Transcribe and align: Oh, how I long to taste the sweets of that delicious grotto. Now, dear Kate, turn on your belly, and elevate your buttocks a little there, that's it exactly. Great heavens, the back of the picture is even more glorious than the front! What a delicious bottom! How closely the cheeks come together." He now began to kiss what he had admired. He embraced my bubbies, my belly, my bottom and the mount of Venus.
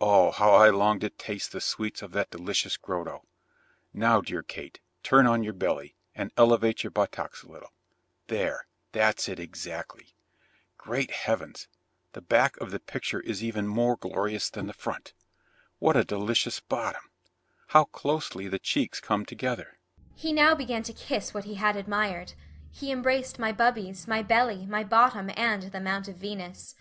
Oh, 0.00 0.32
how 0.32 0.54
I 0.54 0.70
long 0.70 0.98
to 0.98 1.08
taste 1.08 1.52
the 1.52 1.60
sweets 1.60 2.02
of 2.02 2.10
that 2.10 2.30
delicious 2.32 2.76
grotto. 2.76 3.24
Now, 3.94 4.20
dear 4.20 4.42
Kate, 4.42 4.80
turn 5.04 5.24
on 5.24 5.44
your 5.44 5.52
belly, 5.52 5.94
and 6.16 6.32
elevate 6.36 6.82
your 6.82 6.90
buttocks 6.90 7.44
a 7.44 7.48
little 7.48 7.72
there, 8.26 8.66
that's 8.90 9.28
it 9.28 9.38
exactly. 9.38 10.16
Great 10.78 11.12
heavens, 11.12 11.68
the 12.12 12.20
back 12.20 12.56
of 12.56 12.72
the 12.72 12.80
picture 12.80 13.20
is 13.20 13.40
even 13.44 13.68
more 13.68 13.96
glorious 13.96 14.50
than 14.50 14.66
the 14.66 14.72
front! 14.72 15.14
What 15.78 15.96
a 15.96 16.02
delicious 16.02 16.58
bottom! 16.58 17.12
How 17.68 17.84
closely 17.84 18.48
the 18.48 18.58
cheeks 18.58 18.98
come 18.98 19.24
together." 19.24 19.78
He 20.16 20.32
now 20.32 20.56
began 20.56 20.82
to 20.82 20.92
kiss 20.92 21.32
what 21.32 21.44
he 21.44 21.54
had 21.54 21.76
admired. 21.76 22.32
He 22.72 22.90
embraced 22.90 23.38
my 23.38 23.52
bubbies, 23.52 24.08
my 24.08 24.22
belly, 24.24 24.66
my 24.66 24.82
bottom 24.82 25.30
and 25.36 25.70
the 25.70 25.80
mount 25.80 26.08
of 26.08 26.16
Venus. 26.16 26.74